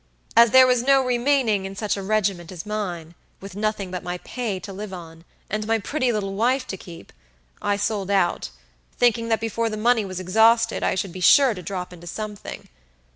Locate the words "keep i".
6.77-7.77